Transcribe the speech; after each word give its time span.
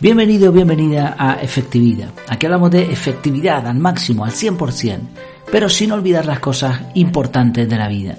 Bienvenido, 0.00 0.52
bienvenida 0.52 1.16
a 1.18 1.42
Efectividad. 1.42 2.10
Aquí 2.28 2.46
hablamos 2.46 2.70
de 2.70 2.82
efectividad 2.82 3.66
al 3.66 3.80
máximo, 3.80 4.24
al 4.24 4.30
100%, 4.30 5.00
pero 5.50 5.68
sin 5.68 5.90
olvidar 5.90 6.24
las 6.24 6.38
cosas 6.38 6.82
importantes 6.94 7.68
de 7.68 7.76
la 7.76 7.88
vida. 7.88 8.16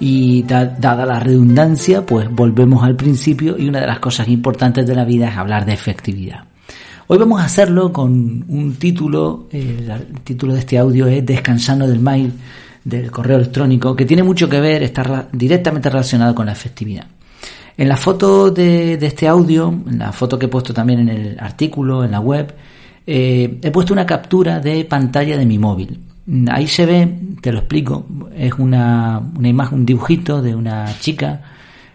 Y 0.00 0.44
dada 0.44 1.04
la 1.04 1.20
redundancia, 1.20 2.06
pues 2.06 2.26
volvemos 2.30 2.82
al 2.82 2.96
principio 2.96 3.58
y 3.58 3.68
una 3.68 3.82
de 3.82 3.86
las 3.86 3.98
cosas 3.98 4.28
importantes 4.28 4.86
de 4.86 4.94
la 4.94 5.04
vida 5.04 5.28
es 5.28 5.36
hablar 5.36 5.66
de 5.66 5.74
efectividad. 5.74 6.44
Hoy 7.06 7.18
vamos 7.18 7.42
a 7.42 7.44
hacerlo 7.44 7.92
con 7.92 8.46
un 8.48 8.76
título, 8.78 9.46
el 9.52 9.92
título 10.24 10.54
de 10.54 10.60
este 10.60 10.78
audio 10.78 11.06
es 11.06 11.26
Descansando 11.26 11.86
del 11.86 12.00
mail, 12.00 12.32
del 12.82 13.10
correo 13.10 13.36
electrónico, 13.36 13.94
que 13.94 14.06
tiene 14.06 14.22
mucho 14.22 14.48
que 14.48 14.58
ver, 14.58 14.82
está 14.82 15.28
directamente 15.30 15.90
relacionado 15.90 16.34
con 16.34 16.46
la 16.46 16.52
efectividad. 16.52 17.08
En 17.80 17.88
la 17.88 17.96
foto 17.96 18.50
de, 18.50 18.92
este 19.00 19.26
audio, 19.26 19.68
en 19.68 20.00
la 20.00 20.12
foto 20.12 20.38
que 20.38 20.44
he 20.44 20.48
puesto 20.50 20.74
también 20.74 21.00
en 21.00 21.08
el 21.08 21.40
artículo, 21.40 22.04
en 22.04 22.10
la 22.10 22.20
web, 22.20 22.54
eh, 23.06 23.58
he 23.62 23.70
puesto 23.70 23.94
una 23.94 24.04
captura 24.04 24.60
de 24.60 24.84
pantalla 24.84 25.38
de 25.38 25.46
mi 25.46 25.58
móvil. 25.58 25.98
Ahí 26.50 26.66
se 26.66 26.84
ve, 26.84 27.18
te 27.40 27.50
lo 27.50 27.60
explico, 27.60 28.04
es 28.36 28.52
una, 28.58 29.22
una 29.34 29.48
imagen, 29.48 29.78
un 29.78 29.86
dibujito 29.86 30.42
de 30.42 30.54
una 30.54 30.94
chica 31.00 31.40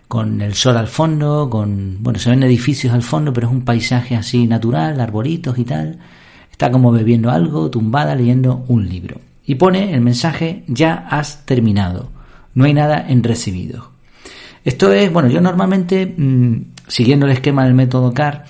con 0.07 0.41
el 0.41 0.55
sol 0.55 0.75
al 0.75 0.87
fondo, 0.87 1.51
con, 1.51 1.97
bueno, 1.99 2.17
se 2.17 2.31
ven 2.31 2.41
edificios 2.41 2.91
al 2.91 3.03
fondo, 3.03 3.31
pero 3.31 3.45
es 3.45 3.53
un 3.53 3.63
paisaje 3.63 4.15
así 4.15 4.47
natural, 4.47 4.99
arbolitos 4.99 5.59
y 5.59 5.65
tal. 5.65 5.99
Está 6.51 6.71
como 6.71 6.91
bebiendo 6.91 7.29
algo, 7.29 7.69
tumbada, 7.69 8.15
leyendo 8.15 8.65
un 8.69 8.89
libro. 8.89 9.21
Y 9.45 9.53
pone 9.53 9.93
el 9.93 10.01
mensaje, 10.01 10.63
ya 10.67 11.05
has 11.11 11.45
terminado. 11.45 12.09
No 12.55 12.65
hay 12.65 12.73
nada 12.73 13.05
en 13.07 13.21
recibido. 13.21 13.93
Esto 14.65 14.91
es, 14.91 15.13
bueno, 15.13 15.29
yo 15.29 15.39
normalmente, 15.39 16.05
mm, 16.17 16.73
siguiendo 16.87 17.27
el 17.27 17.31
esquema 17.31 17.63
del 17.63 17.75
método 17.75 18.13
CAR, 18.13 18.45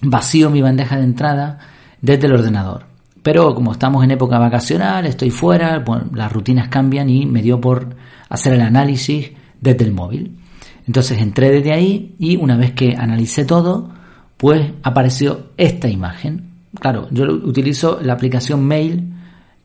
vacío 0.00 0.48
mi 0.48 0.62
bandeja 0.62 0.96
de 0.96 1.04
entrada 1.04 1.58
desde 2.00 2.26
el 2.26 2.34
ordenador. 2.34 2.84
Pero 3.22 3.54
como 3.54 3.72
estamos 3.72 4.02
en 4.02 4.12
época 4.12 4.38
vacacional, 4.38 5.04
estoy 5.06 5.30
fuera, 5.30 5.84
las 6.14 6.32
rutinas 6.32 6.68
cambian 6.68 7.10
y 7.10 7.26
me 7.26 7.42
dio 7.42 7.60
por 7.60 7.96
hacer 8.28 8.54
el 8.54 8.62
análisis 8.62 9.32
desde 9.60 9.84
el 9.84 9.92
móvil. 9.92 10.38
Entonces 10.86 11.20
entré 11.20 11.50
desde 11.50 11.72
ahí 11.72 12.14
y 12.18 12.36
una 12.36 12.56
vez 12.56 12.72
que 12.72 12.94
analicé 12.96 13.44
todo, 13.44 13.90
pues 14.36 14.72
apareció 14.82 15.48
esta 15.56 15.88
imagen. 15.88 16.50
Claro, 16.80 17.08
yo 17.10 17.24
utilizo 17.24 18.00
la 18.00 18.14
aplicación 18.14 18.64
Mail 18.64 19.12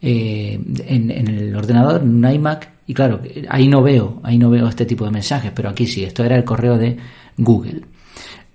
eh, 0.02 0.59
en, 0.88 1.09
el 1.11 1.55
ordenador, 1.55 2.02
en 2.02 2.16
un 2.16 2.31
iMac, 2.31 2.75
y 2.88 2.94
claro, 2.94 3.22
ahí 3.50 3.67
no 3.67 3.81
veo, 3.81 4.19
ahí 4.23 4.38
no 4.38 4.50
veo 4.50 4.67
este 4.67 4.86
tipo 4.86 5.05
de 5.05 5.11
mensajes, 5.11 5.52
pero 5.55 5.69
aquí 5.69 5.88
sí, 5.88 6.03
esto 6.03 6.23
era 6.23 6.36
el 6.36 6.44
correo 6.44 6.78
de 6.78 6.97
Google. 7.38 7.81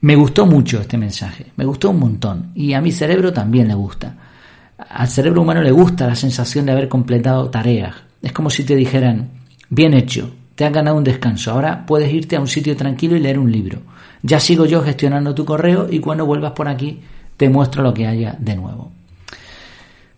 Me 0.03 0.17
gustó 0.17 0.47
mucho 0.47 0.81
este 0.81 0.97
mensaje, 0.97 1.47
me 1.57 1.65
gustó 1.65 1.91
un 1.91 1.99
montón, 1.99 2.53
y 2.55 2.73
a 2.73 2.81
mi 2.81 2.93
cerebro 2.93 3.33
también 3.33 3.69
le 3.69 3.75
gusta. 3.75 4.17
Al 4.79 5.09
cerebro 5.09 5.43
humano 5.43 5.63
le 5.63 5.73
gusta 5.73 6.07
la 6.07 6.15
sensación 6.15 6.67
de 6.67 6.73
haber 6.73 6.89
completado 6.89 7.51
tareas. 7.51 7.95
Es 8.23 8.33
como 8.33 8.49
si 8.49 8.65
te 8.65 8.77
dijeran, 8.77 9.29
bien 9.69 9.93
hecho, 9.93 10.33
te 10.55 10.65
has 10.65 10.73
ganado 10.73 10.97
un 10.97 11.05
descanso. 11.05 11.51
Ahora 11.51 11.85
puedes 11.87 12.13
irte 12.13 12.37
a 12.37 12.41
un 12.41 12.47
sitio 12.47 12.77
tranquilo 12.77 13.17
y 13.17 13.21
leer 13.21 13.39
un 13.39 13.51
libro. 13.51 13.81
Ya 14.23 14.41
sigo 14.41 14.67
yo 14.67 14.83
gestionando 14.83 15.35
tu 15.35 15.45
correo 15.45 15.87
y 15.91 16.01
cuando 16.01 16.27
vuelvas 16.27 16.53
por 16.53 16.69
aquí 16.69 17.01
te 17.37 17.49
muestro 17.49 17.83
lo 17.83 17.95
que 17.95 18.07
haya 18.07 18.37
de 18.39 18.57
nuevo. 18.57 18.93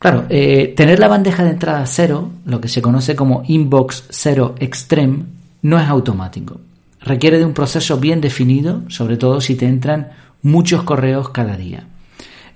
Claro, 0.03 0.27
eh, 0.31 0.75
tener 0.77 0.99
la 0.99 1.07
bandeja 1.07 1.45
de 1.45 1.51
entrada 1.51 1.87
cero, 1.87 2.29
lo 2.45 2.61
que 2.61 2.67
se 2.67 2.83
conoce 2.83 3.15
como 3.15 3.45
inbox 3.47 4.07
cero 4.11 4.57
extreme, 4.59 5.27
no 5.63 5.79
es 5.79 5.87
automático. 5.87 6.61
Requiere 7.03 7.39
de 7.39 7.45
un 7.45 7.55
proceso 7.55 7.99
bien 7.99 8.21
definido, 8.21 8.83
sobre 8.89 9.17
todo 9.17 9.41
si 9.41 9.55
te 9.55 9.69
entran 9.69 10.11
muchos 10.43 10.83
correos 10.83 11.29
cada 11.29 11.57
día. 11.57 11.87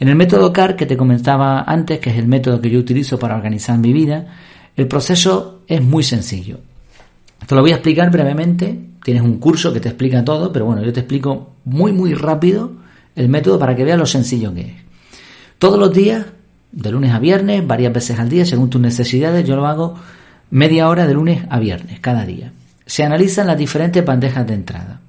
En 0.01 0.09
el 0.09 0.17
método 0.17 0.53
CAR 0.53 0.75
que 0.75 0.87
te 0.87 0.97
comentaba 0.97 1.63
antes, 1.63 2.01
que 2.01 2.11
es 2.11 2.17
el 2.17 2.27
método 2.27 2.61
que 2.61 2.69
yo 2.69 2.81
utilizo 2.81 3.17
para 3.17 3.37
organizar 3.37 3.79
mi 3.79 3.93
vida, 3.93 4.27
el 4.75 4.89
proceso 4.89 5.61
es 5.69 5.81
muy 5.81 6.03
sencillo. 6.03 6.59
Te 7.47 7.55
lo 7.55 7.61
voy 7.61 7.71
a 7.71 7.77
explicar 7.77 8.11
brevemente. 8.11 8.77
Tienes 9.05 9.23
un 9.23 9.39
curso 9.39 9.73
que 9.73 9.79
te 9.79 9.89
explica 9.89 10.25
todo, 10.25 10.53
pero 10.53 10.65
bueno, 10.65 10.83
yo 10.83 10.93
te 10.93 10.99
explico 10.99 11.53
muy, 11.65 11.93
muy 11.93 12.13
rápido 12.13 12.73
el 13.15 13.29
método 13.29 13.57
para 13.57 13.77
que 13.77 13.85
veas 13.85 14.01
lo 14.01 14.07
sencillo 14.07 14.53
que 14.53 14.63
es. 14.63 14.75
Todos 15.61 15.79
los 15.79 15.93
días, 15.93 16.27
de 16.73 16.91
lunes 16.91 17.13
a 17.13 17.19
viernes, 17.19 17.67
varias 17.67 17.93
veces 17.93 18.19
al 18.19 18.29
día, 18.29 18.45
según 18.45 18.71
tus 18.71 18.81
necesidades, 18.81 19.47
yo 19.47 19.57
lo 19.57 19.67
hago 19.67 19.95
media 20.51 20.89
hora 20.89 21.07
de 21.07 21.15
lunes 21.15 21.45
a 21.49 21.59
viernes, 21.59 22.01
cada 22.01 22.25
día. 22.25 22.53
Se 22.85 23.03
analizan 23.03 23.47
las 23.47 23.59
diferentes 23.59 24.05
bandejas 24.05 24.47
de 24.47 24.55
entrada. 24.55 25.01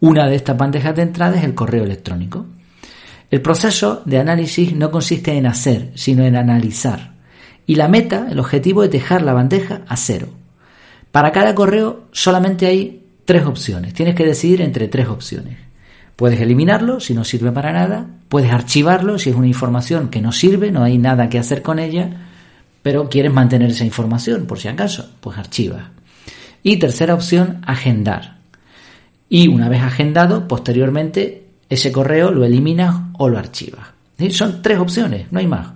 Una 0.00 0.26
de 0.28 0.36
estas 0.36 0.56
bandejas 0.56 0.96
de 0.96 1.02
entrada 1.02 1.36
es 1.36 1.44
el 1.44 1.54
correo 1.54 1.84
electrónico. 1.84 2.46
El 3.30 3.42
proceso 3.42 4.02
de 4.06 4.18
análisis 4.18 4.74
no 4.74 4.90
consiste 4.90 5.36
en 5.36 5.46
hacer, 5.46 5.92
sino 5.94 6.24
en 6.24 6.36
analizar. 6.36 7.12
Y 7.66 7.74
la 7.76 7.88
meta, 7.88 8.26
el 8.30 8.40
objetivo 8.40 8.82
es 8.82 8.90
dejar 8.90 9.22
la 9.22 9.34
bandeja 9.34 9.82
a 9.86 9.96
cero. 9.96 10.28
Para 11.12 11.32
cada 11.32 11.54
correo 11.54 12.06
solamente 12.12 12.66
hay 12.66 13.04
tres 13.24 13.44
opciones. 13.44 13.94
Tienes 13.94 14.14
que 14.14 14.24
decidir 14.24 14.62
entre 14.62 14.88
tres 14.88 15.08
opciones. 15.08 15.58
Puedes 16.20 16.42
eliminarlo 16.42 17.00
si 17.00 17.14
no 17.14 17.24
sirve 17.24 17.50
para 17.50 17.72
nada, 17.72 18.06
puedes 18.28 18.52
archivarlo 18.52 19.18
si 19.18 19.30
es 19.30 19.36
una 19.36 19.46
información 19.46 20.10
que 20.10 20.20
no 20.20 20.32
sirve, 20.32 20.70
no 20.70 20.82
hay 20.82 20.98
nada 20.98 21.30
que 21.30 21.38
hacer 21.38 21.62
con 21.62 21.78
ella, 21.78 22.10
pero 22.82 23.08
quieres 23.08 23.32
mantener 23.32 23.70
esa 23.70 23.86
información 23.86 24.44
por 24.44 24.58
si 24.58 24.68
acaso, 24.68 25.08
pues 25.22 25.38
archiva. 25.38 25.92
Y 26.62 26.76
tercera 26.76 27.14
opción, 27.14 27.62
agendar. 27.66 28.36
Y 29.30 29.48
una 29.48 29.70
vez 29.70 29.80
agendado, 29.80 30.46
posteriormente 30.46 31.46
ese 31.70 31.90
correo 31.90 32.30
lo 32.32 32.44
eliminas 32.44 32.96
o 33.16 33.30
lo 33.30 33.38
archivas. 33.38 33.86
Son 34.28 34.60
tres 34.60 34.78
opciones, 34.78 35.32
no 35.32 35.38
hay 35.38 35.46
más. 35.46 35.68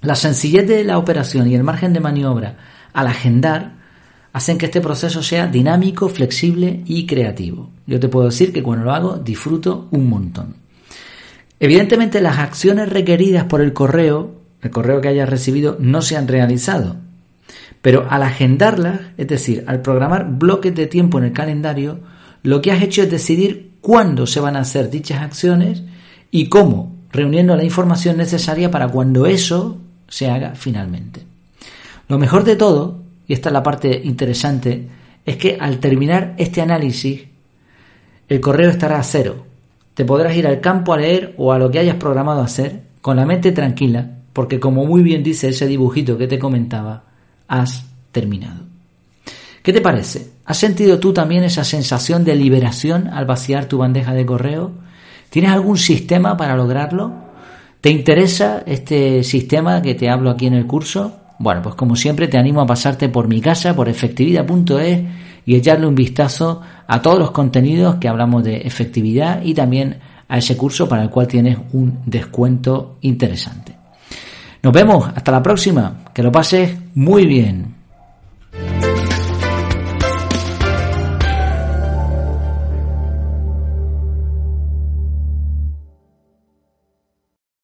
La 0.00 0.14
sencillez 0.14 0.68
de 0.68 0.84
la 0.84 0.96
operación 0.96 1.50
y 1.50 1.56
el 1.56 1.64
margen 1.64 1.92
de 1.92 1.98
maniobra 1.98 2.54
al 2.92 3.08
agendar 3.08 3.72
hacen 4.36 4.58
que 4.58 4.66
este 4.66 4.82
proceso 4.82 5.22
sea 5.22 5.46
dinámico, 5.46 6.10
flexible 6.10 6.82
y 6.84 7.06
creativo. 7.06 7.70
Yo 7.86 7.98
te 7.98 8.10
puedo 8.10 8.26
decir 8.26 8.52
que 8.52 8.62
cuando 8.62 8.84
lo 8.84 8.92
hago 8.92 9.16
disfruto 9.16 9.88
un 9.92 10.10
montón. 10.10 10.56
Evidentemente 11.58 12.20
las 12.20 12.36
acciones 12.36 12.90
requeridas 12.90 13.44
por 13.44 13.62
el 13.62 13.72
correo, 13.72 14.34
el 14.60 14.70
correo 14.70 15.00
que 15.00 15.08
hayas 15.08 15.30
recibido, 15.30 15.78
no 15.80 16.02
se 16.02 16.18
han 16.18 16.28
realizado. 16.28 16.96
Pero 17.80 18.08
al 18.10 18.22
agendarlas, 18.22 19.00
es 19.16 19.26
decir, 19.26 19.64
al 19.66 19.80
programar 19.80 20.28
bloques 20.30 20.74
de 20.74 20.86
tiempo 20.86 21.16
en 21.16 21.24
el 21.24 21.32
calendario, 21.32 22.00
lo 22.42 22.60
que 22.60 22.72
has 22.72 22.82
hecho 22.82 23.04
es 23.04 23.10
decidir 23.10 23.70
cuándo 23.80 24.26
se 24.26 24.40
van 24.40 24.56
a 24.56 24.60
hacer 24.60 24.90
dichas 24.90 25.22
acciones 25.22 25.82
y 26.30 26.50
cómo, 26.50 26.94
reuniendo 27.10 27.56
la 27.56 27.64
información 27.64 28.18
necesaria 28.18 28.70
para 28.70 28.88
cuando 28.88 29.24
eso 29.24 29.78
se 30.08 30.28
haga 30.28 30.52
finalmente. 30.54 31.22
Lo 32.06 32.18
mejor 32.18 32.44
de 32.44 32.56
todo 32.56 33.05
y 33.26 33.32
esta 33.32 33.48
es 33.48 33.52
la 33.52 33.62
parte 33.62 34.00
interesante, 34.04 34.88
es 35.24 35.36
que 35.36 35.58
al 35.60 35.78
terminar 35.78 36.34
este 36.38 36.60
análisis, 36.60 37.24
el 38.28 38.40
correo 38.40 38.70
estará 38.70 38.98
a 38.98 39.02
cero. 39.02 39.44
Te 39.94 40.04
podrás 40.04 40.36
ir 40.36 40.46
al 40.46 40.60
campo 40.60 40.92
a 40.92 40.98
leer 40.98 41.34
o 41.36 41.52
a 41.52 41.58
lo 41.58 41.70
que 41.70 41.78
hayas 41.78 41.96
programado 41.96 42.42
hacer 42.42 42.82
con 43.00 43.16
la 43.16 43.26
mente 43.26 43.52
tranquila, 43.52 44.18
porque 44.32 44.60
como 44.60 44.84
muy 44.84 45.02
bien 45.02 45.22
dice 45.22 45.48
ese 45.48 45.66
dibujito 45.66 46.18
que 46.18 46.26
te 46.26 46.38
comentaba, 46.38 47.04
has 47.48 47.86
terminado. 48.12 48.64
¿Qué 49.62 49.72
te 49.72 49.80
parece? 49.80 50.30
¿Has 50.44 50.58
sentido 50.58 51.00
tú 51.00 51.12
también 51.12 51.42
esa 51.42 51.64
sensación 51.64 52.24
de 52.24 52.36
liberación 52.36 53.08
al 53.08 53.24
vaciar 53.24 53.66
tu 53.66 53.78
bandeja 53.78 54.14
de 54.14 54.26
correo? 54.26 54.70
¿Tienes 55.30 55.50
algún 55.50 55.76
sistema 55.76 56.36
para 56.36 56.56
lograrlo? 56.56 57.12
¿Te 57.80 57.90
interesa 57.90 58.62
este 58.64 59.24
sistema 59.24 59.82
que 59.82 59.94
te 59.94 60.08
hablo 60.08 60.30
aquí 60.30 60.46
en 60.46 60.54
el 60.54 60.66
curso? 60.66 61.20
Bueno, 61.38 61.62
pues 61.62 61.74
como 61.74 61.96
siempre 61.96 62.28
te 62.28 62.38
animo 62.38 62.60
a 62.60 62.66
pasarte 62.66 63.08
por 63.08 63.28
mi 63.28 63.40
casa, 63.40 63.74
por 63.74 63.88
efectividad.es 63.88 65.00
y 65.44 65.54
echarle 65.54 65.86
un 65.86 65.94
vistazo 65.94 66.60
a 66.86 67.02
todos 67.02 67.18
los 67.18 67.30
contenidos 67.30 67.96
que 67.96 68.08
hablamos 68.08 68.42
de 68.42 68.58
efectividad 68.58 69.42
y 69.42 69.54
también 69.54 69.98
a 70.28 70.38
ese 70.38 70.56
curso 70.56 70.88
para 70.88 71.02
el 71.02 71.10
cual 71.10 71.28
tienes 71.28 71.58
un 71.72 72.00
descuento 72.04 72.98
interesante. 73.02 73.76
Nos 74.62 74.72
vemos, 74.72 75.08
hasta 75.14 75.30
la 75.30 75.42
próxima, 75.42 76.04
que 76.12 76.22
lo 76.22 76.32
pases 76.32 76.74
muy 76.94 77.26
bien. 77.26 77.75